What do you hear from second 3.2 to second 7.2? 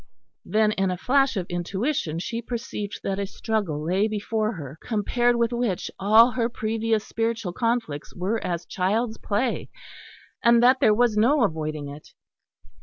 struggle lay before her, compared with which all her previous